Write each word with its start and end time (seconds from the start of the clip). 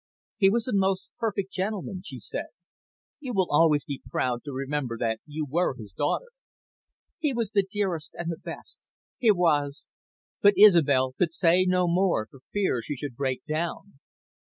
"He 0.37 0.49
was 0.49 0.67
a 0.67 0.71
most 0.73 1.09
perfect 1.19 1.51
gentleman," 1.53 2.01
she 2.03 2.19
said. 2.19 2.47
"You 3.19 3.33
will 3.33 3.45
always 3.51 3.83
be 3.85 4.01
proud 4.09 4.43
to 4.45 4.51
remember 4.51 4.97
that 4.97 5.19
you 5.27 5.45
were 5.47 5.75
his 5.75 5.93
daughter." 5.93 6.29
"He 7.19 7.33
was 7.33 7.51
the 7.51 7.61
dearest 7.69 8.09
and 8.15 8.31
the 8.31 8.39
best. 8.39 8.79
He 9.19 9.29
was" 9.29 9.85
But 10.41 10.55
Isobel 10.57 11.13
could 11.19 11.31
say 11.31 11.65
no 11.65 11.87
more, 11.87 12.25
for 12.25 12.39
fear 12.51 12.81
she 12.81 12.95
should 12.95 13.15
break 13.15 13.43
down. 13.45 13.99